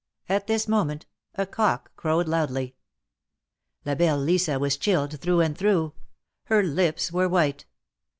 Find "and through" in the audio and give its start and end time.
5.41-5.93